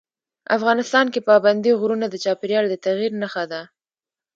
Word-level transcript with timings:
افغانستان 0.57 1.05
کې 1.13 1.25
پابندي 1.29 1.71
غرونه 1.79 2.05
د 2.09 2.15
چاپېریال 2.23 2.65
د 2.69 2.75
تغیر 2.85 3.11
نښه 3.21 3.43
ده. 3.51 3.61